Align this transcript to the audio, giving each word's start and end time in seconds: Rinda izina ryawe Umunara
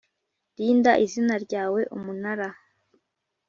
Rinda 0.57 0.91
izina 1.05 1.35
ryawe 1.45 1.81
Umunara 1.95 2.49